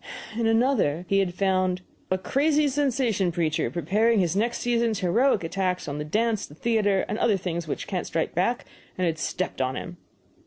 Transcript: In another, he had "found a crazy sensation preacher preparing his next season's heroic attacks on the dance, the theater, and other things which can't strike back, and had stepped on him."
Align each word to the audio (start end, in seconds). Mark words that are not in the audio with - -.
In 0.35 0.47
another, 0.47 1.05
he 1.07 1.19
had 1.19 1.35
"found 1.35 1.81
a 2.09 2.17
crazy 2.17 2.67
sensation 2.67 3.31
preacher 3.31 3.69
preparing 3.69 4.19
his 4.19 4.35
next 4.35 4.57
season's 4.57 5.01
heroic 5.01 5.43
attacks 5.43 5.87
on 5.87 5.99
the 5.99 6.03
dance, 6.03 6.47
the 6.47 6.55
theater, 6.55 7.05
and 7.07 7.19
other 7.19 7.37
things 7.37 7.67
which 7.67 7.85
can't 7.85 8.07
strike 8.07 8.33
back, 8.33 8.65
and 8.97 9.05
had 9.05 9.19
stepped 9.19 9.61
on 9.61 9.75
him." 9.75 9.97